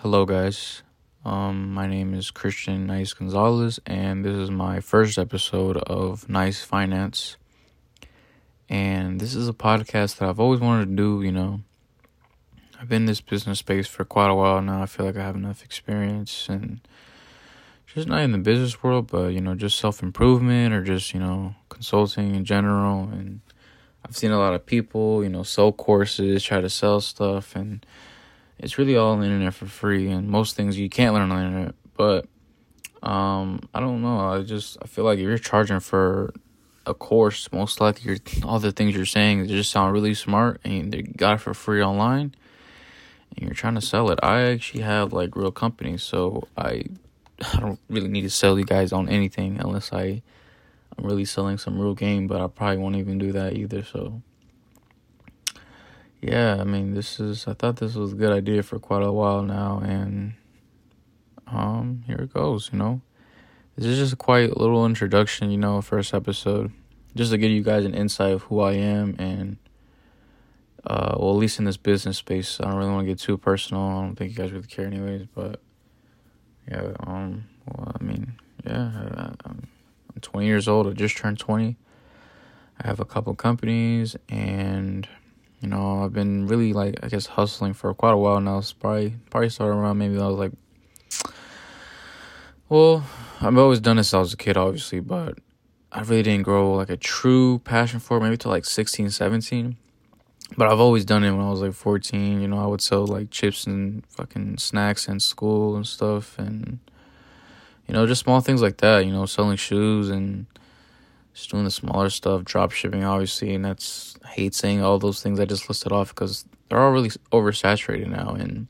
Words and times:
Hello, 0.00 0.26
guys. 0.26 0.82
Um, 1.24 1.72
my 1.72 1.86
name 1.86 2.12
is 2.12 2.30
Christian 2.30 2.86
Nice 2.86 3.14
Gonzalez, 3.14 3.80
and 3.86 4.26
this 4.26 4.36
is 4.36 4.50
my 4.50 4.78
first 4.78 5.16
episode 5.16 5.78
of 5.78 6.28
Nice 6.28 6.62
Finance. 6.62 7.38
And 8.68 9.18
this 9.18 9.34
is 9.34 9.48
a 9.48 9.54
podcast 9.54 10.18
that 10.18 10.28
I've 10.28 10.38
always 10.38 10.60
wanted 10.60 10.90
to 10.90 10.96
do. 10.96 11.22
You 11.22 11.32
know, 11.32 11.60
I've 12.78 12.90
been 12.90 13.02
in 13.02 13.06
this 13.06 13.22
business 13.22 13.60
space 13.60 13.86
for 13.86 14.04
quite 14.04 14.28
a 14.28 14.34
while 14.34 14.60
now. 14.60 14.82
I 14.82 14.86
feel 14.86 15.06
like 15.06 15.16
I 15.16 15.22
have 15.22 15.34
enough 15.34 15.64
experience 15.64 16.46
and 16.50 16.86
just 17.86 18.06
not 18.06 18.20
in 18.20 18.32
the 18.32 18.38
business 18.38 18.82
world, 18.82 19.10
but 19.10 19.28
you 19.28 19.40
know, 19.40 19.54
just 19.54 19.78
self 19.78 20.02
improvement 20.02 20.74
or 20.74 20.84
just 20.84 21.14
you 21.14 21.20
know, 21.20 21.54
consulting 21.70 22.34
in 22.34 22.44
general. 22.44 23.04
And 23.04 23.40
I've 24.04 24.14
seen 24.14 24.30
a 24.30 24.38
lot 24.38 24.52
of 24.52 24.66
people, 24.66 25.22
you 25.24 25.30
know, 25.30 25.42
sell 25.42 25.72
courses, 25.72 26.44
try 26.44 26.60
to 26.60 26.68
sell 26.68 27.00
stuff, 27.00 27.56
and 27.56 27.84
it's 28.58 28.78
really 28.78 28.96
all 28.96 29.12
on 29.12 29.20
the 29.20 29.26
internet 29.26 29.54
for 29.54 29.66
free 29.66 30.08
and 30.08 30.28
most 30.28 30.56
things 30.56 30.78
you 30.78 30.88
can't 30.88 31.14
learn 31.14 31.30
on 31.30 31.38
the 31.38 31.46
internet 31.46 31.74
but 31.96 32.26
um 33.02 33.60
i 33.74 33.80
don't 33.80 34.02
know 34.02 34.18
i 34.18 34.42
just 34.42 34.78
i 34.82 34.86
feel 34.86 35.04
like 35.04 35.18
if 35.18 35.22
you're 35.22 35.38
charging 35.38 35.80
for 35.80 36.32
a 36.86 36.94
course 36.94 37.50
most 37.52 37.80
likely 37.80 38.18
all 38.44 38.58
the 38.58 38.72
things 38.72 38.94
you're 38.94 39.04
saying 39.04 39.42
they 39.42 39.48
just 39.48 39.70
sound 39.70 39.92
really 39.92 40.14
smart 40.14 40.60
and 40.64 40.94
you 40.94 41.02
got 41.02 41.34
it 41.34 41.40
for 41.40 41.52
free 41.52 41.82
online 41.82 42.34
and 43.36 43.44
you're 43.44 43.54
trying 43.54 43.74
to 43.74 43.80
sell 43.80 44.10
it. 44.10 44.18
I 44.22 44.42
actually 44.42 44.82
have 44.82 45.12
like 45.12 45.36
real 45.36 45.50
companies 45.50 46.02
so 46.02 46.46
i 46.56 46.84
i 47.54 47.60
don't 47.60 47.80
really 47.90 48.08
need 48.08 48.22
to 48.22 48.30
sell 48.30 48.58
you 48.58 48.64
guys 48.64 48.92
on 48.92 49.08
anything 49.08 49.58
unless 49.60 49.92
i 49.92 50.22
i'm 50.96 51.04
really 51.04 51.24
selling 51.24 51.58
some 51.58 51.78
real 51.78 51.94
game 51.94 52.26
but 52.26 52.40
i 52.40 52.46
probably 52.46 52.78
won't 52.78 52.96
even 52.96 53.18
do 53.18 53.32
that 53.32 53.54
either 53.54 53.82
so 53.82 54.22
yeah, 56.20 56.56
I 56.60 56.64
mean, 56.64 56.94
this 56.94 57.20
is, 57.20 57.46
I 57.46 57.54
thought 57.54 57.76
this 57.76 57.94
was 57.94 58.12
a 58.12 58.16
good 58.16 58.32
idea 58.32 58.62
for 58.62 58.78
quite 58.78 59.02
a 59.02 59.12
while 59.12 59.42
now, 59.42 59.80
and 59.84 60.34
um, 61.46 62.02
here 62.06 62.16
it 62.16 62.32
goes, 62.32 62.70
you 62.72 62.78
know. 62.78 63.00
This 63.76 63.86
is 63.86 63.98
just 63.98 64.12
a 64.14 64.16
quite 64.16 64.56
little 64.56 64.86
introduction, 64.86 65.50
you 65.50 65.58
know, 65.58 65.82
first 65.82 66.14
episode, 66.14 66.72
just 67.14 67.30
to 67.32 67.38
give 67.38 67.50
you 67.50 67.62
guys 67.62 67.84
an 67.84 67.94
insight 67.94 68.32
of 68.32 68.42
who 68.44 68.60
I 68.60 68.72
am, 68.72 69.14
and 69.18 69.58
uh, 70.86 71.16
well, 71.18 71.30
at 71.30 71.36
least 71.36 71.58
in 71.58 71.64
this 71.64 71.76
business 71.76 72.16
space, 72.16 72.60
I 72.60 72.64
don't 72.64 72.76
really 72.76 72.90
want 72.90 73.06
to 73.06 73.12
get 73.12 73.18
too 73.18 73.36
personal. 73.36 73.82
I 73.82 74.02
don't 74.02 74.16
think 74.16 74.30
you 74.30 74.36
guys 74.36 74.52
really 74.52 74.66
care, 74.66 74.86
anyways, 74.86 75.26
but 75.34 75.60
yeah, 76.70 76.92
um, 77.00 77.44
well, 77.66 77.92
I 78.00 78.02
mean, 78.02 78.34
yeah, 78.64 78.90
I, 79.18 79.32
I'm 79.44 79.68
20 80.20 80.46
years 80.46 80.68
old. 80.68 80.86
I 80.86 80.92
just 80.92 81.16
turned 81.16 81.38
20. 81.38 81.76
I 82.78 82.86
have 82.86 83.00
a 83.00 83.04
couple 83.04 83.34
companies, 83.34 84.16
and 84.28 85.08
you 85.60 85.68
know, 85.68 86.04
I've 86.04 86.12
been 86.12 86.46
really 86.46 86.72
like 86.72 86.96
I 87.02 87.08
guess 87.08 87.26
hustling 87.26 87.72
for 87.72 87.92
quite 87.94 88.12
a 88.12 88.16
while 88.16 88.40
now. 88.40 88.58
It's 88.58 88.72
probably 88.72 89.14
probably 89.30 89.48
started 89.48 89.74
around 89.74 89.98
maybe 89.98 90.18
I 90.18 90.26
was 90.26 90.38
like 90.38 90.52
well, 92.68 93.04
I've 93.40 93.56
always 93.56 93.78
done 93.78 93.96
this 93.96 94.08
since 94.08 94.14
I 94.14 94.18
was 94.18 94.32
a 94.34 94.36
kid 94.36 94.56
obviously, 94.56 95.00
but 95.00 95.38
I 95.92 96.00
really 96.00 96.22
didn't 96.24 96.42
grow 96.42 96.74
like 96.74 96.90
a 96.90 96.96
true 96.96 97.60
passion 97.60 98.00
for 98.00 98.16
it 98.16 98.20
maybe 98.20 98.36
till 98.36 98.50
like 98.50 98.64
16, 98.64 99.10
17. 99.10 99.76
But 100.56 100.68
I've 100.68 100.80
always 100.80 101.04
done 101.04 101.24
it 101.24 101.32
when 101.32 101.44
I 101.44 101.50
was 101.50 101.60
like 101.60 101.72
14, 101.72 102.40
you 102.40 102.48
know, 102.48 102.58
I 102.58 102.66
would 102.66 102.80
sell 102.80 103.06
like 103.06 103.30
chips 103.30 103.66
and 103.66 104.04
fucking 104.06 104.58
snacks 104.58 105.08
in 105.08 105.20
school 105.20 105.76
and 105.76 105.86
stuff 105.86 106.38
and 106.38 106.78
you 107.86 107.94
know, 107.94 108.04
just 108.06 108.22
small 108.22 108.40
things 108.40 108.62
like 108.62 108.78
that, 108.78 109.06
you 109.06 109.12
know, 109.12 109.26
selling 109.26 109.56
shoes 109.56 110.10
and 110.10 110.46
just 111.36 111.50
doing 111.50 111.64
the 111.64 111.70
smaller 111.70 112.08
stuff, 112.08 112.44
drop 112.44 112.72
shipping, 112.72 113.04
obviously, 113.04 113.54
and 113.54 113.62
that's 113.62 114.16
I 114.24 114.28
hate 114.28 114.54
saying 114.54 114.80
all 114.80 114.98
those 114.98 115.22
things 115.22 115.38
I 115.38 115.44
just 115.44 115.68
listed 115.68 115.92
off 115.92 116.08
because 116.08 116.46
they're 116.68 116.80
all 116.80 116.92
really 116.92 117.10
oversaturated 117.30 118.06
now, 118.06 118.30
and 118.30 118.68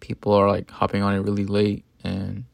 people 0.00 0.34
are 0.34 0.46
like 0.46 0.70
hopping 0.70 1.02
on 1.02 1.14
it 1.14 1.20
really 1.20 1.46
late. 1.46 1.82
And 2.04 2.44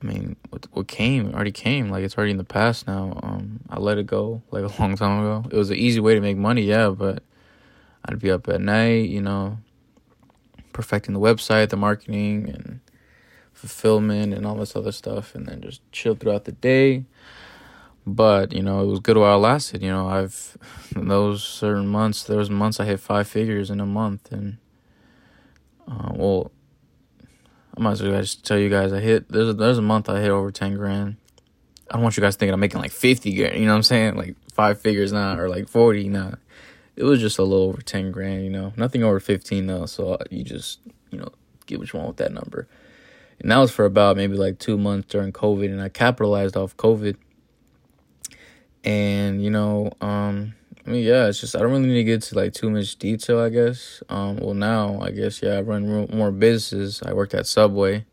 I 0.00 0.06
mean, 0.06 0.36
what 0.50 0.68
what 0.70 0.86
came 0.86 1.34
already 1.34 1.50
came, 1.50 1.90
like 1.90 2.04
it's 2.04 2.16
already 2.16 2.30
in 2.30 2.36
the 2.36 2.44
past 2.44 2.86
now. 2.86 3.18
Um, 3.24 3.58
I 3.70 3.80
let 3.80 3.98
it 3.98 4.06
go 4.06 4.40
like 4.52 4.62
a 4.62 4.80
long 4.80 4.94
time 4.94 5.18
ago. 5.18 5.44
It 5.50 5.56
was 5.56 5.70
an 5.70 5.76
easy 5.76 5.98
way 5.98 6.14
to 6.14 6.20
make 6.20 6.36
money, 6.36 6.62
yeah, 6.62 6.90
but 6.90 7.24
I'd 8.04 8.20
be 8.20 8.30
up 8.30 8.46
at 8.48 8.60
night, 8.60 9.08
you 9.08 9.20
know, 9.20 9.58
perfecting 10.72 11.12
the 11.12 11.20
website, 11.20 11.70
the 11.70 11.76
marketing, 11.76 12.48
and 12.50 12.80
fulfillment, 13.52 14.32
and 14.32 14.46
all 14.46 14.54
this 14.54 14.76
other 14.76 14.92
stuff, 14.92 15.34
and 15.34 15.46
then 15.46 15.60
just 15.60 15.80
chill 15.90 16.14
throughout 16.14 16.44
the 16.44 16.52
day 16.52 17.04
but 18.14 18.52
you 18.52 18.62
know 18.62 18.82
it 18.82 18.86
was 18.86 19.00
good 19.00 19.16
while 19.16 19.36
it 19.36 19.40
lasted 19.40 19.82
you 19.82 19.90
know 19.90 20.08
i've 20.08 20.56
those 20.96 21.44
certain 21.44 21.86
months 21.86 22.24
there 22.24 22.38
was 22.38 22.50
months 22.50 22.80
i 22.80 22.84
hit 22.84 22.98
five 22.98 23.28
figures 23.28 23.70
in 23.70 23.80
a 23.80 23.86
month 23.86 24.32
and 24.32 24.56
uh, 25.86 26.10
well 26.14 26.50
i 27.76 27.80
might 27.80 27.92
as 27.92 28.02
well 28.02 28.20
just 28.20 28.44
tell 28.44 28.58
you 28.58 28.68
guys 28.68 28.92
i 28.92 29.00
hit 29.00 29.28
there's 29.28 29.48
a, 29.48 29.52
there's 29.52 29.78
a 29.78 29.82
month 29.82 30.08
i 30.08 30.20
hit 30.20 30.30
over 30.30 30.50
10 30.50 30.74
grand. 30.76 31.16
I 31.90 31.94
don't 31.94 32.02
want 32.02 32.16
you 32.16 32.22
guys 32.22 32.36
thinking 32.36 32.54
i'm 32.54 32.60
making 32.60 32.80
like 32.80 32.90
50 32.92 33.34
grand 33.34 33.56
you 33.56 33.66
know 33.66 33.72
what 33.72 33.76
i'm 33.76 33.82
saying? 33.82 34.16
Like 34.16 34.36
five 34.52 34.80
figures 34.80 35.12
now 35.12 35.38
or 35.38 35.48
like 35.48 35.68
40 35.68 36.08
now 36.08 36.34
it 36.96 37.04
was 37.04 37.20
just 37.20 37.38
a 37.38 37.42
little 37.44 37.68
over 37.68 37.80
10 37.80 38.10
grand 38.10 38.42
you 38.44 38.50
know? 38.50 38.72
Nothing 38.76 39.04
over 39.04 39.20
15 39.20 39.66
though 39.66 39.86
so 39.86 40.18
you 40.30 40.44
just 40.44 40.80
you 41.10 41.18
know 41.18 41.28
get 41.66 41.78
what 41.78 41.92
you 41.92 41.98
want 41.98 42.08
with 42.08 42.16
that 42.18 42.32
number. 42.32 42.66
And 43.40 43.52
that 43.52 43.58
was 43.58 43.70
for 43.70 43.84
about 43.84 44.16
maybe 44.16 44.36
like 44.36 44.58
two 44.58 44.76
months 44.76 45.08
during 45.08 45.32
covid 45.32 45.66
and 45.66 45.80
i 45.80 45.88
capitalized 45.88 46.56
off 46.56 46.76
covid 46.76 47.16
and 48.84 49.42
you 49.42 49.50
know, 49.50 49.92
um, 50.00 50.54
I 50.86 50.90
mean, 50.90 51.04
yeah, 51.04 51.26
it's 51.26 51.40
just 51.40 51.54
I 51.54 51.60
don't 51.60 51.70
really 51.70 51.86
need 51.86 51.94
to 51.94 52.04
get 52.04 52.22
to 52.22 52.34
like 52.34 52.54
too 52.54 52.70
much 52.70 52.96
detail. 52.96 53.40
I 53.40 53.50
guess. 53.50 54.02
Um, 54.08 54.36
well, 54.36 54.54
now 54.54 55.00
I 55.00 55.10
guess 55.10 55.42
yeah, 55.42 55.58
I 55.58 55.60
run 55.60 56.08
more 56.14 56.30
businesses. 56.30 57.02
I 57.04 57.12
worked 57.12 57.34
at 57.34 57.46
Subway. 57.46 58.06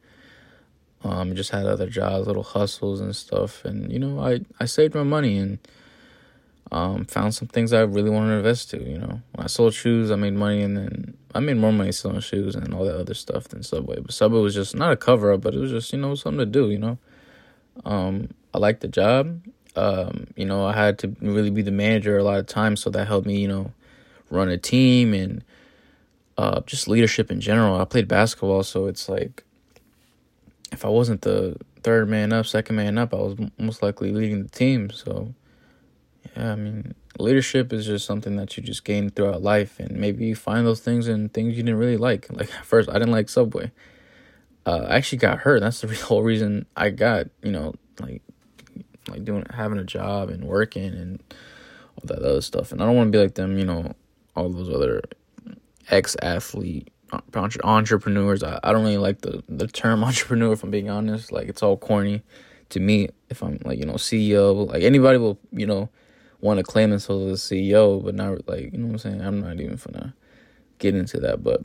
Um, 1.03 1.35
just 1.35 1.51
had 1.51 1.67
other 1.67 1.87
jobs, 1.87 2.27
little 2.27 2.43
hustles 2.43 2.99
and 2.99 3.15
stuff, 3.15 3.63
and 3.63 3.91
you 3.91 3.99
know, 3.99 4.19
I 4.19 4.41
I 4.59 4.65
saved 4.65 4.95
my 4.95 5.03
money 5.03 5.37
and 5.37 5.59
um 6.71 7.05
found 7.05 7.35
some 7.35 7.47
things 7.47 7.71
I 7.71 7.81
really 7.81 8.09
wanted 8.09 8.31
to 8.31 8.37
invest 8.37 8.71
to. 8.71 8.83
You 8.83 8.97
know, 8.97 9.21
when 9.33 9.45
I 9.45 9.47
sold 9.47 9.73
shoes, 9.73 10.09
I 10.11 10.15
made 10.15 10.33
money, 10.33 10.61
and 10.61 10.75
then 10.75 11.17
I 11.33 11.39
made 11.39 11.57
more 11.57 11.71
money 11.71 11.91
selling 11.91 12.19
shoes 12.21 12.55
and 12.55 12.73
all 12.73 12.85
that 12.85 12.99
other 12.99 13.13
stuff 13.13 13.47
than 13.47 13.61
Subway. 13.63 13.99
But 14.01 14.13
Subway 14.13 14.41
was 14.41 14.55
just 14.55 14.75
not 14.75 14.91
a 14.91 14.97
cover 14.97 15.31
up, 15.31 15.41
but 15.41 15.53
it 15.53 15.59
was 15.59 15.71
just 15.71 15.93
you 15.93 15.99
know 15.99 16.15
something 16.15 16.39
to 16.39 16.45
do. 16.45 16.71
You 16.71 16.79
know, 16.79 16.97
um, 17.85 18.29
I 18.53 18.57
liked 18.57 18.81
the 18.81 18.87
job 18.87 19.41
um, 19.75 20.27
you 20.35 20.45
know, 20.45 20.65
I 20.65 20.73
had 20.73 20.99
to 20.99 21.15
really 21.21 21.49
be 21.49 21.61
the 21.61 21.71
manager 21.71 22.17
a 22.17 22.23
lot 22.23 22.39
of 22.39 22.47
times, 22.47 22.81
so 22.81 22.89
that 22.91 23.07
helped 23.07 23.27
me, 23.27 23.39
you 23.39 23.47
know, 23.47 23.71
run 24.29 24.49
a 24.49 24.57
team 24.57 25.13
and 25.13 25.43
uh, 26.37 26.61
just 26.61 26.87
leadership 26.87 27.31
in 27.31 27.41
general. 27.41 27.79
I 27.79 27.85
played 27.85 28.07
basketball, 28.07 28.63
so 28.63 28.87
it's 28.87 29.07
like 29.09 29.43
if 30.71 30.85
I 30.85 30.89
wasn't 30.89 31.21
the 31.21 31.57
third 31.83 32.09
man 32.09 32.33
up, 32.33 32.45
second 32.45 32.75
man 32.75 32.97
up, 32.97 33.13
I 33.13 33.17
was 33.17 33.35
most 33.57 33.81
likely 33.81 34.11
leading 34.11 34.43
the 34.43 34.49
team. 34.49 34.89
So, 34.89 35.33
yeah, 36.35 36.53
I 36.53 36.55
mean, 36.55 36.95
leadership 37.19 37.71
is 37.71 37.85
just 37.85 38.05
something 38.05 38.35
that 38.37 38.57
you 38.57 38.63
just 38.63 38.83
gain 38.83 39.09
throughout 39.09 39.41
life, 39.41 39.79
and 39.79 39.97
maybe 39.97 40.25
you 40.25 40.35
find 40.35 40.65
those 40.65 40.81
things 40.81 41.07
and 41.07 41.33
things 41.33 41.55
you 41.55 41.63
didn't 41.63 41.79
really 41.79 41.97
like. 41.97 42.27
Like 42.31 42.49
first, 42.49 42.89
I 42.89 42.93
didn't 42.93 43.11
like 43.11 43.29
Subway. 43.29 43.71
Uh, 44.65 44.87
I 44.89 44.95
actually 44.97 45.19
got 45.19 45.39
hurt. 45.39 45.61
That's 45.61 45.81
the 45.81 45.87
whole 46.07 46.23
reason 46.23 46.65
I 46.75 46.89
got, 46.89 47.27
you 47.43 47.51
know, 47.51 47.75
like 47.99 48.21
like 49.09 49.25
doing 49.25 49.45
having 49.53 49.79
a 49.79 49.83
job 49.83 50.29
and 50.29 50.45
working 50.45 50.93
and 50.93 51.23
all 51.95 52.05
that 52.05 52.19
other 52.19 52.41
stuff. 52.41 52.71
And 52.71 52.81
I 52.81 52.85
don't 52.85 52.95
want 52.95 53.11
to 53.11 53.17
be 53.17 53.21
like 53.21 53.35
them, 53.35 53.57
you 53.57 53.65
know, 53.65 53.93
all 54.35 54.49
those 54.49 54.69
other 54.69 55.01
ex 55.89 56.15
athlete 56.21 56.89
entrepreneurs. 57.63 58.43
I, 58.43 58.59
I 58.63 58.71
don't 58.71 58.83
really 58.83 58.97
like 58.97 59.21
the 59.21 59.43
the 59.47 59.67
term 59.67 60.03
entrepreneur 60.03 60.53
if 60.53 60.63
I'm 60.63 60.71
being 60.71 60.89
honest. 60.89 61.31
Like 61.31 61.47
it's 61.47 61.63
all 61.63 61.77
corny 61.77 62.23
to 62.69 62.79
me. 62.79 63.09
If 63.29 63.43
I'm 63.43 63.59
like 63.63 63.79
you 63.79 63.85
know 63.85 63.93
CEO, 63.93 64.67
like 64.67 64.83
anybody 64.83 65.17
will 65.17 65.39
you 65.51 65.65
know 65.65 65.89
want 66.41 66.57
to 66.57 66.63
claim 66.63 66.89
themselves 66.89 67.25
as 67.31 67.51
a 67.51 67.55
CEO, 67.55 68.03
but 68.03 68.15
not 68.15 68.47
like 68.47 68.71
you 68.71 68.77
know 68.77 68.87
what 68.87 68.93
I'm 68.93 68.97
saying. 68.97 69.21
I'm 69.21 69.41
not 69.41 69.59
even 69.59 69.77
gonna 69.77 70.13
get 70.79 70.95
into 70.95 71.19
that, 71.21 71.43
but 71.43 71.63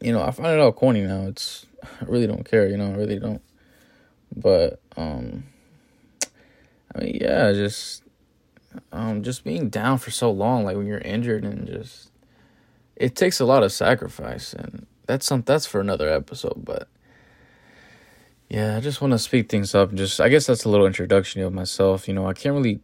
you 0.00 0.12
know 0.12 0.22
I 0.22 0.30
find 0.30 0.48
it 0.48 0.60
all 0.60 0.72
corny 0.72 1.02
now. 1.02 1.26
It's 1.26 1.66
I 2.00 2.04
really 2.04 2.26
don't 2.26 2.44
care. 2.44 2.68
You 2.68 2.76
know 2.76 2.92
I 2.92 2.96
really 2.96 3.18
don't. 3.18 3.42
But 4.34 4.80
um 4.96 5.44
I 6.94 7.00
mean, 7.00 7.18
yeah, 7.20 7.52
just 7.52 8.02
um, 8.92 9.22
just 9.22 9.44
being 9.44 9.68
down 9.68 9.98
for 9.98 10.10
so 10.10 10.30
long, 10.30 10.64
like 10.64 10.76
when 10.76 10.86
you're 10.86 10.98
injured 10.98 11.44
and 11.44 11.66
just 11.66 12.10
it 12.96 13.16
takes 13.16 13.40
a 13.40 13.44
lot 13.44 13.62
of 13.62 13.72
sacrifice, 13.72 14.52
and 14.52 14.86
that's 15.06 15.26
some 15.26 15.42
that's 15.42 15.66
for 15.66 15.80
another 15.80 16.08
episode. 16.08 16.64
But 16.64 16.88
yeah, 18.48 18.76
I 18.76 18.80
just 18.80 19.00
want 19.00 19.12
to 19.12 19.18
speak 19.18 19.48
things 19.48 19.74
up. 19.74 19.94
Just 19.94 20.20
I 20.20 20.28
guess 20.28 20.46
that's 20.46 20.64
a 20.64 20.68
little 20.68 20.86
introduction 20.86 21.42
of 21.42 21.52
myself. 21.52 22.06
You 22.06 22.14
know, 22.14 22.26
I 22.26 22.32
can't 22.32 22.54
really 22.54 22.80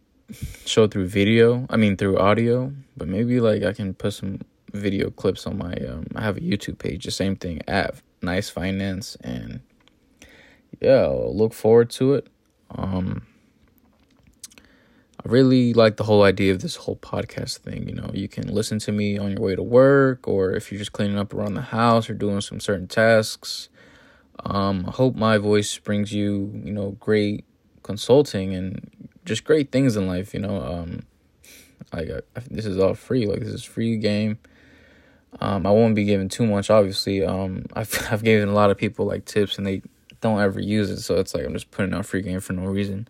show 0.65 0.87
through 0.87 1.07
video. 1.07 1.65
I 1.69 1.77
mean, 1.77 1.97
through 1.97 2.17
audio, 2.17 2.73
but 2.97 3.07
maybe 3.07 3.39
like 3.39 3.63
I 3.63 3.73
can 3.73 3.93
put 3.93 4.13
some 4.13 4.41
video 4.73 5.09
clips 5.09 5.45
on 5.45 5.57
my. 5.57 5.73
Um, 5.73 6.07
I 6.15 6.21
have 6.21 6.37
a 6.37 6.41
YouTube 6.41 6.79
page. 6.79 7.05
The 7.05 7.11
same 7.11 7.35
thing 7.35 7.61
at 7.67 7.95
Nice 8.21 8.49
Finance, 8.49 9.17
and 9.21 9.61
yeah, 10.81 11.03
I'll 11.03 11.35
look 11.35 11.53
forward 11.53 11.89
to 11.91 12.15
it. 12.15 12.27
Um, 12.71 13.23
I 15.19 15.27
really 15.29 15.73
like 15.73 15.97
the 15.97 16.05
whole 16.05 16.23
idea 16.23 16.53
of 16.53 16.61
this 16.61 16.77
whole 16.77 16.95
podcast 16.95 17.57
thing. 17.57 17.89
You 17.89 17.95
know, 17.95 18.09
you 18.13 18.29
can 18.29 18.47
listen 18.47 18.79
to 18.79 18.93
me 18.93 19.17
on 19.17 19.31
your 19.31 19.41
way 19.41 19.55
to 19.55 19.63
work, 19.63 20.27
or 20.27 20.53
if 20.53 20.71
you're 20.71 20.79
just 20.79 20.93
cleaning 20.93 21.17
up 21.17 21.33
around 21.33 21.55
the 21.55 21.61
house 21.61 22.09
or 22.09 22.13
doing 22.13 22.39
some 22.39 22.61
certain 22.61 22.87
tasks. 22.87 23.67
Um, 24.45 24.85
I 24.87 24.91
hope 24.91 25.15
my 25.15 25.37
voice 25.37 25.77
brings 25.77 26.13
you, 26.13 26.51
you 26.63 26.71
know, 26.71 26.91
great 27.01 27.43
consulting 27.83 28.53
and 28.55 28.89
just 29.25 29.43
great 29.43 29.73
things 29.73 29.97
in 29.97 30.07
life. 30.07 30.33
You 30.33 30.39
know, 30.39 30.61
um, 30.61 31.01
like 31.91 32.09
I, 32.09 32.39
I, 32.39 32.43
this 32.49 32.65
is 32.65 32.77
all 32.77 32.93
free. 32.93 33.25
Like 33.25 33.41
this 33.41 33.49
is 33.49 33.63
free 33.65 33.97
game. 33.97 34.39
Um, 35.41 35.67
I 35.67 35.71
won't 35.71 35.95
be 35.95 36.05
giving 36.05 36.29
too 36.29 36.45
much, 36.45 36.69
obviously. 36.69 37.25
Um, 37.25 37.65
I've 37.73 38.07
I've 38.09 38.23
given 38.23 38.47
a 38.47 38.53
lot 38.53 38.71
of 38.71 38.77
people 38.77 39.05
like 39.05 39.25
tips 39.25 39.57
and 39.57 39.67
they 39.67 39.81
don't 40.21 40.39
ever 40.39 40.61
use 40.61 40.89
it, 40.89 41.01
so 41.01 41.15
it's 41.15 41.33
like 41.33 41.45
I'm 41.45 41.53
just 41.53 41.71
putting 41.71 41.93
out 41.93 42.05
free 42.05 42.21
game 42.21 42.39
for 42.39 42.53
no 42.53 42.65
reason. 42.65 43.09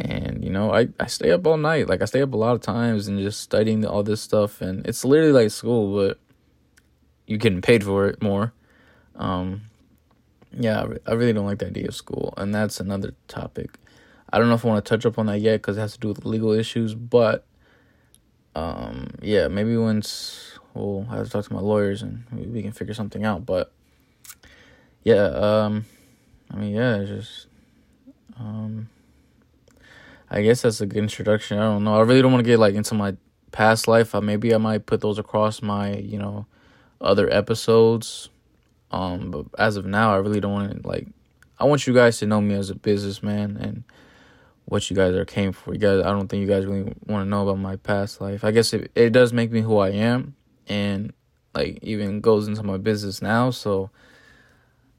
And 0.00 0.42
you 0.44 0.50
know, 0.50 0.72
I, 0.72 0.88
I 0.98 1.06
stay 1.06 1.30
up 1.30 1.46
all 1.46 1.56
night. 1.56 1.88
Like 1.88 2.02
I 2.02 2.06
stay 2.06 2.22
up 2.22 2.32
a 2.32 2.36
lot 2.36 2.54
of 2.54 2.60
times 2.62 3.06
and 3.08 3.18
just 3.18 3.40
studying 3.40 3.84
all 3.84 4.02
this 4.02 4.20
stuff 4.20 4.60
and 4.60 4.86
it's 4.86 5.04
literally 5.04 5.32
like 5.32 5.50
school, 5.50 5.94
but 5.94 6.18
you're 7.26 7.38
getting 7.38 7.60
paid 7.60 7.84
for 7.84 8.06
it 8.06 8.22
more. 8.22 8.52
Um 9.16 9.62
yeah, 10.52 10.84
I 11.06 11.12
really 11.12 11.32
don't 11.32 11.46
like 11.46 11.58
the 11.60 11.68
idea 11.68 11.86
of 11.86 11.94
school, 11.94 12.34
and 12.36 12.52
that's 12.52 12.80
another 12.80 13.14
topic. 13.28 13.78
I 14.32 14.38
don't 14.38 14.48
know 14.48 14.54
if 14.54 14.64
I 14.64 14.68
want 14.68 14.84
to 14.84 14.88
touch 14.88 15.06
up 15.06 15.18
on 15.18 15.26
that 15.26 15.40
yet 15.40 15.58
because 15.58 15.76
it 15.76 15.80
has 15.80 15.92
to 15.92 15.98
do 16.00 16.08
with 16.08 16.24
legal 16.24 16.52
issues, 16.52 16.94
but 16.94 17.46
um 18.56 19.08
yeah, 19.22 19.48
maybe 19.48 19.76
once 19.76 20.58
we'll 20.74 21.04
have 21.04 21.24
to 21.26 21.30
talk 21.30 21.44
to 21.44 21.52
my 21.52 21.60
lawyers 21.60 22.02
and 22.02 22.24
we 22.32 22.62
can 22.62 22.72
figure 22.72 22.94
something 22.94 23.24
out. 23.24 23.46
But 23.46 23.72
yeah, 25.04 25.24
um 25.24 25.84
I 26.50 26.56
mean 26.56 26.74
yeah, 26.74 27.04
just 27.04 27.46
um 28.38 28.88
I 30.30 30.42
guess 30.42 30.62
that's 30.62 30.80
a 30.80 30.86
good 30.86 30.98
introduction. 30.98 31.58
I 31.58 31.62
don't 31.62 31.84
know. 31.84 31.94
I 31.94 32.02
really 32.02 32.22
don't 32.22 32.32
want 32.32 32.44
to 32.44 32.48
get 32.50 32.58
like 32.58 32.74
into 32.74 32.94
my 32.94 33.16
past 33.50 33.88
life. 33.88 34.14
Uh, 34.14 34.20
maybe 34.20 34.54
I 34.54 34.58
might 34.58 34.86
put 34.86 35.00
those 35.00 35.18
across 35.18 35.60
my, 35.60 35.96
you 35.96 36.18
know, 36.18 36.46
other 37.00 37.28
episodes. 37.32 38.28
Um, 38.92 39.30
but 39.30 39.46
as 39.58 39.76
of 39.76 39.86
now, 39.86 40.12
I 40.12 40.18
really 40.18 40.40
don't 40.40 40.52
want 40.52 40.82
to 40.82 40.88
like. 40.88 41.08
I 41.58 41.64
want 41.64 41.86
you 41.86 41.92
guys 41.92 42.18
to 42.18 42.26
know 42.26 42.40
me 42.40 42.54
as 42.54 42.70
a 42.70 42.74
businessman 42.74 43.56
and 43.56 43.84
what 44.64 44.88
you 44.88 44.96
guys 44.96 45.14
are 45.14 45.24
came 45.24 45.52
for. 45.52 45.74
You 45.74 45.80
guys, 45.80 46.00
I 46.00 46.10
don't 46.10 46.28
think 46.28 46.40
you 46.40 46.46
guys 46.46 46.64
really 46.64 46.94
want 47.06 47.24
to 47.24 47.28
know 47.28 47.42
about 47.42 47.58
my 47.58 47.76
past 47.76 48.20
life. 48.20 48.44
I 48.44 48.50
guess 48.52 48.72
it 48.72 48.90
it 48.94 49.10
does 49.10 49.32
make 49.32 49.50
me 49.50 49.60
who 49.60 49.78
I 49.78 49.90
am, 49.90 50.36
and 50.68 51.12
like 51.54 51.80
even 51.82 52.20
goes 52.20 52.46
into 52.46 52.62
my 52.62 52.78
business 52.78 53.20
now. 53.20 53.50
So 53.50 53.90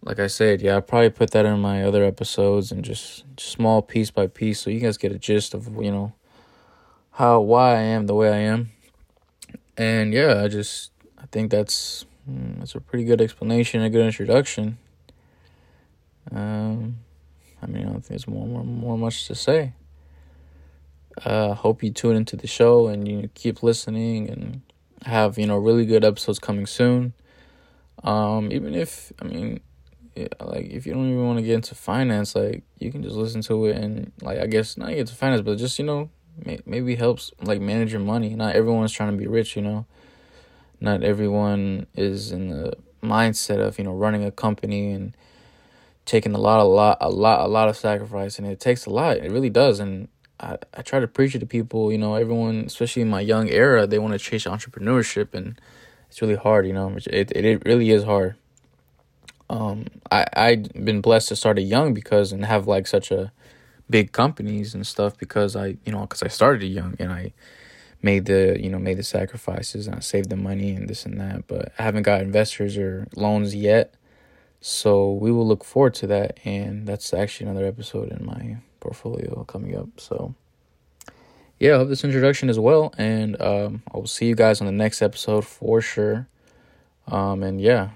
like 0.03 0.19
I 0.19 0.27
said, 0.27 0.62
yeah, 0.62 0.77
I 0.77 0.80
probably 0.80 1.12
put 1.12 1.31
that 1.31 1.45
in 1.45 1.59
my 1.59 1.83
other 1.83 2.03
episodes 2.03 2.71
and 2.71 2.83
just, 2.83 3.24
small 3.39 3.81
piece 3.81 4.12
by 4.12 4.27
piece, 4.27 4.59
so 4.59 4.69
you 4.69 4.80
guys 4.80 4.98
get 4.98 5.12
a 5.12 5.19
gist 5.19 5.53
of 5.53 5.68
you 5.81 5.92
know 5.92 6.13
how 7.12 7.39
why 7.42 7.75
I 7.75 7.81
am 7.81 8.07
the 8.07 8.15
way 8.15 8.30
I 8.30 8.38
am. 8.38 8.71
And 9.77 10.13
yeah, 10.13 10.44
I 10.44 10.48
just 10.48 10.92
I 11.18 11.25
think 11.31 11.51
that's 11.51 12.06
mm, 12.30 12.59
that's 12.59 12.75
a 12.75 12.81
pretty 12.81 13.03
good 13.03 13.21
explanation, 13.21 13.81
a 13.81 13.89
good 13.89 14.06
introduction. 14.06 14.77
Um, 16.31 16.98
I 17.62 17.68
mean, 17.68 17.83
I 17.83 17.92
don't 17.92 17.94
think 17.94 18.07
there's 18.09 18.27
more 18.27 18.48
more 18.48 18.63
more 18.63 18.98
much 18.98 19.27
to 19.27 19.36
say. 19.36 19.74
Uh, 21.25 21.53
hope 21.53 21.83
you 21.83 21.92
tune 21.92 22.15
into 22.15 22.36
the 22.36 22.48
show 22.48 22.88
and 22.88 23.07
you 23.07 23.30
keep 23.33 23.62
listening 23.62 24.30
and 24.30 24.62
have 25.03 25.38
you 25.38 25.45
know 25.45 25.57
really 25.57 25.86
good 25.86 26.03
episodes 26.03 26.39
coming 26.39 26.65
soon. 26.65 27.13
Um, 28.03 28.51
even 28.51 28.74
if 28.74 29.12
I 29.21 29.25
mean 29.25 29.62
yeah, 30.15 30.27
like 30.41 30.65
if 30.65 30.85
you 30.85 30.93
don't 30.93 31.09
even 31.09 31.25
want 31.25 31.39
to 31.39 31.45
get 31.45 31.55
into 31.55 31.75
finance, 31.75 32.35
like 32.35 32.63
you 32.79 32.91
can 32.91 33.01
just 33.01 33.15
listen 33.15 33.41
to 33.43 33.65
it 33.65 33.77
and 33.77 34.11
like 34.21 34.39
I 34.39 34.47
guess 34.47 34.77
not 34.77 34.89
get 34.89 35.07
to 35.07 35.15
finance, 35.15 35.41
but 35.41 35.57
just 35.57 35.79
you 35.79 35.85
know 35.85 36.09
may, 36.45 36.59
maybe 36.65 36.95
helps 36.95 37.31
like 37.41 37.61
manage 37.61 37.91
your 37.91 38.01
money. 38.01 38.35
Not 38.35 38.55
everyone's 38.55 38.91
trying 38.91 39.11
to 39.11 39.17
be 39.17 39.27
rich, 39.27 39.55
you 39.55 39.61
know. 39.61 39.85
Not 40.81 41.03
everyone 41.03 41.87
is 41.95 42.31
in 42.31 42.49
the 42.49 42.73
mindset 43.01 43.59
of 43.59 43.77
you 43.77 43.85
know 43.85 43.93
running 43.93 44.25
a 44.25 44.31
company 44.31 44.91
and 44.91 45.15
taking 46.05 46.33
a 46.33 46.39
lot, 46.39 46.59
a 46.59 46.63
lot, 46.63 46.97
a 46.99 47.09
lot, 47.09 47.39
a 47.41 47.47
lot 47.47 47.69
of 47.69 47.77
sacrifice, 47.77 48.37
and 48.37 48.47
it 48.47 48.59
takes 48.59 48.85
a 48.85 48.89
lot. 48.89 49.17
It 49.17 49.31
really 49.31 49.49
does, 49.49 49.79
and 49.79 50.09
I 50.41 50.57
I 50.73 50.81
try 50.81 50.99
to 50.99 51.07
preach 51.07 51.35
it 51.35 51.39
to 51.39 51.45
people. 51.45 51.89
You 51.89 51.97
know, 51.99 52.15
everyone, 52.15 52.65
especially 52.65 53.03
in 53.03 53.09
my 53.09 53.21
young 53.21 53.47
era, 53.47 53.87
they 53.87 53.99
want 53.99 54.11
to 54.11 54.19
chase 54.19 54.43
entrepreneurship, 54.43 55.33
and 55.33 55.61
it's 56.09 56.21
really 56.21 56.35
hard. 56.35 56.67
You 56.67 56.73
know, 56.73 56.97
it 56.97 57.31
it, 57.31 57.45
it 57.45 57.65
really 57.65 57.91
is 57.91 58.03
hard 58.03 58.35
um, 59.51 59.88
I 60.09 60.25
I'd 60.33 60.86
been 60.86 61.01
blessed 61.01 61.27
to 61.27 61.36
start 61.36 61.59
it 61.59 61.63
young 61.63 61.94
because 61.94 62.31
and 62.31 62.45
have 62.45 62.68
like 62.68 62.88
such 62.88 63.12
a 63.12 63.33
big 63.89 64.13
companies 64.13 64.74
and 64.74 64.88
stuff 64.88 65.18
because 65.18 65.57
I 65.57 65.77
you 65.86 65.92
know 65.92 66.01
because 66.01 66.24
I 66.24 66.30
started 66.30 66.63
it 66.63 66.68
young 66.68 66.95
and 67.00 67.12
I 67.12 67.33
made 68.01 68.25
the 68.25 68.57
you 68.57 68.69
know 68.69 68.80
made 68.80 68.98
the 68.98 69.03
sacrifices 69.03 69.88
and 69.88 69.98
I 69.98 70.00
saved 70.00 70.30
the 70.30 70.38
money 70.38 70.71
and 70.71 70.88
this 70.88 71.06
and 71.06 71.19
that 71.19 71.48
but 71.48 71.74
I 71.77 71.83
haven't 71.83 72.03
got 72.03 72.21
investors 72.21 72.77
or 72.77 73.07
loans 73.18 73.53
yet. 73.53 73.94
So 74.62 75.12
we 75.12 75.31
will 75.33 75.45
look 75.45 75.65
forward 75.65 75.95
to 75.95 76.07
that 76.07 76.39
and 76.45 76.88
that's 76.88 77.13
actually 77.13 77.50
another 77.50 77.68
episode 77.68 78.09
in 78.09 78.25
my 78.25 78.57
portfolio 78.80 79.44
coming 79.44 79.75
up. 79.75 79.89
So 79.98 80.33
yeah 81.59 81.74
I 81.74 81.77
hope 81.80 81.89
this 81.89 82.06
introduction 82.06 82.50
as 82.50 82.57
well 82.57 82.94
and 82.98 83.39
um, 83.42 83.83
I 83.94 83.98
will 83.98 84.07
see 84.07 84.27
you 84.27 84.36
guys 84.36 84.62
on 84.62 84.68
the 84.68 84.71
next 84.71 85.01
episode 85.01 85.45
for 85.45 85.81
sure. 85.81 86.30
Um, 87.07 87.44
and 87.44 87.59
yeah 87.59 87.89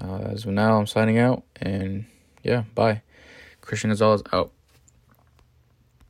uh, 0.00 0.30
as 0.32 0.44
of 0.44 0.52
now, 0.52 0.78
I'm 0.78 0.86
signing 0.86 1.18
out, 1.18 1.42
and 1.60 2.06
yeah, 2.42 2.64
bye. 2.74 3.02
Christian 3.60 3.90
Gonzalez 3.90 4.22
out. 4.32 4.52